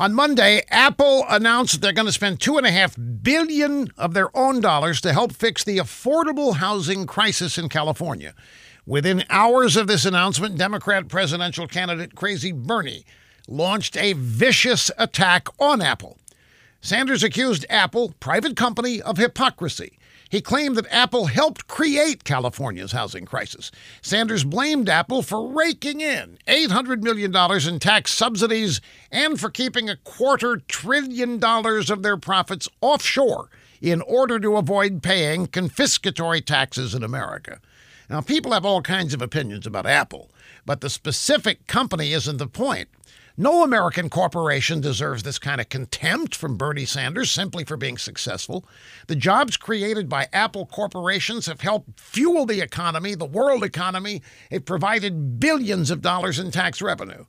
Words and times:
On 0.00 0.14
Monday, 0.14 0.62
Apple 0.70 1.26
announced 1.28 1.74
that 1.74 1.80
they're 1.82 1.92
going 1.92 2.06
to 2.06 2.12
spend 2.12 2.40
two 2.40 2.56
and 2.56 2.66
a 2.66 2.70
half 2.70 2.96
billion 2.96 3.92
of 3.98 4.14
their 4.14 4.34
own 4.34 4.62
dollars 4.62 4.98
to 5.02 5.12
help 5.12 5.30
fix 5.30 5.62
the 5.62 5.76
affordable 5.76 6.54
housing 6.54 7.06
crisis 7.06 7.58
in 7.58 7.68
California. 7.68 8.34
Within 8.86 9.24
hours 9.28 9.76
of 9.76 9.88
this 9.88 10.06
announcement, 10.06 10.56
Democrat 10.56 11.08
presidential 11.08 11.66
candidate 11.66 12.14
Crazy 12.14 12.50
Bernie 12.50 13.04
launched 13.46 13.94
a 13.98 14.14
vicious 14.14 14.90
attack 14.96 15.48
on 15.58 15.82
Apple. 15.82 16.16
Sanders 16.80 17.22
accused 17.22 17.66
Apple, 17.68 18.14
private 18.20 18.56
company, 18.56 19.02
of 19.02 19.18
hypocrisy. 19.18 19.98
He 20.30 20.40
claimed 20.40 20.76
that 20.76 20.86
Apple 20.90 21.26
helped 21.26 21.66
create 21.66 22.24
California's 22.24 22.92
housing 22.92 23.26
crisis. 23.26 23.70
Sanders 24.00 24.44
blamed 24.44 24.88
Apple 24.88 25.22
for 25.22 25.52
raking 25.52 26.00
in 26.00 26.38
$800 26.46 27.02
million 27.02 27.34
in 27.68 27.78
tax 27.80 28.12
subsidies 28.14 28.80
and 29.10 29.38
for 29.38 29.50
keeping 29.50 29.90
a 29.90 29.96
quarter 29.96 30.58
trillion 30.68 31.38
dollars 31.38 31.90
of 31.90 32.02
their 32.02 32.16
profits 32.16 32.68
offshore 32.80 33.50
in 33.82 34.00
order 34.02 34.38
to 34.38 34.56
avoid 34.56 35.02
paying 35.02 35.48
confiscatory 35.48 36.44
taxes 36.44 36.94
in 36.94 37.02
America. 37.02 37.60
Now, 38.08 38.20
people 38.20 38.52
have 38.52 38.64
all 38.64 38.82
kinds 38.82 39.12
of 39.12 39.20
opinions 39.20 39.66
about 39.66 39.86
Apple, 39.86 40.30
but 40.64 40.80
the 40.80 40.90
specific 40.90 41.66
company 41.66 42.12
isn't 42.12 42.38
the 42.38 42.46
point. 42.46 42.88
No 43.40 43.64
American 43.64 44.10
corporation 44.10 44.82
deserves 44.82 45.22
this 45.22 45.38
kind 45.38 45.62
of 45.62 45.70
contempt 45.70 46.34
from 46.34 46.58
Bernie 46.58 46.84
Sanders 46.84 47.30
simply 47.30 47.64
for 47.64 47.78
being 47.78 47.96
successful. 47.96 48.66
The 49.06 49.16
jobs 49.16 49.56
created 49.56 50.10
by 50.10 50.28
Apple 50.30 50.66
corporations 50.66 51.46
have 51.46 51.62
helped 51.62 51.98
fuel 51.98 52.44
the 52.44 52.60
economy, 52.60 53.14
the 53.14 53.24
world 53.24 53.64
economy. 53.64 54.20
It 54.50 54.66
provided 54.66 55.40
billions 55.40 55.90
of 55.90 56.02
dollars 56.02 56.38
in 56.38 56.50
tax 56.50 56.82
revenue. 56.82 57.24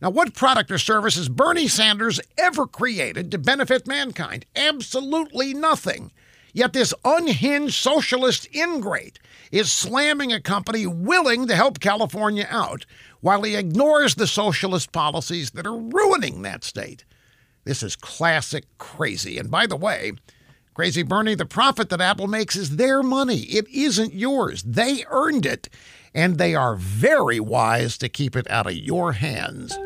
Now, 0.00 0.10
what 0.10 0.32
product 0.32 0.70
or 0.70 0.78
service 0.78 1.16
has 1.16 1.28
Bernie 1.28 1.66
Sanders 1.66 2.20
ever 2.38 2.68
created 2.68 3.32
to 3.32 3.38
benefit 3.38 3.84
mankind? 3.84 4.46
Absolutely 4.54 5.54
nothing. 5.54 6.12
Yet 6.58 6.72
this 6.72 6.92
unhinged 7.04 7.74
socialist 7.74 8.52
ingrate 8.52 9.20
is 9.52 9.70
slamming 9.70 10.32
a 10.32 10.40
company 10.40 10.88
willing 10.88 11.46
to 11.46 11.54
help 11.54 11.78
California 11.78 12.48
out 12.50 12.84
while 13.20 13.42
he 13.42 13.54
ignores 13.54 14.16
the 14.16 14.26
socialist 14.26 14.90
policies 14.90 15.52
that 15.52 15.68
are 15.68 15.78
ruining 15.78 16.42
that 16.42 16.64
state. 16.64 17.04
This 17.62 17.80
is 17.80 17.94
classic 17.94 18.64
crazy. 18.76 19.38
And 19.38 19.52
by 19.52 19.68
the 19.68 19.76
way, 19.76 20.14
Crazy 20.74 21.04
Bernie, 21.04 21.36
the 21.36 21.46
profit 21.46 21.90
that 21.90 22.00
Apple 22.00 22.26
makes 22.26 22.56
is 22.56 22.74
their 22.74 23.04
money. 23.04 23.42
It 23.42 23.68
isn't 23.68 24.14
yours. 24.14 24.64
They 24.64 25.04
earned 25.10 25.46
it. 25.46 25.68
And 26.12 26.38
they 26.38 26.56
are 26.56 26.74
very 26.74 27.38
wise 27.38 27.96
to 27.98 28.08
keep 28.08 28.34
it 28.34 28.50
out 28.50 28.66
of 28.66 28.74
your 28.74 29.12
hands. 29.12 29.78